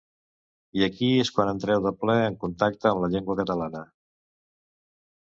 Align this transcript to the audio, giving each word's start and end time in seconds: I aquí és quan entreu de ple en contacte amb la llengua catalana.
I 0.79 0.85
aquí 0.87 1.09
és 1.25 1.31
quan 1.35 1.51
entreu 1.53 1.85
de 1.89 1.93
ple 2.05 2.17
en 2.23 2.39
contacte 2.47 2.93
amb 2.95 3.07
la 3.07 3.13
llengua 3.15 3.39
catalana. 3.45 3.87